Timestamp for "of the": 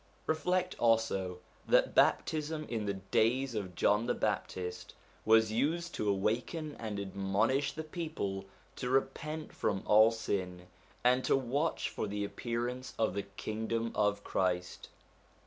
12.97-13.21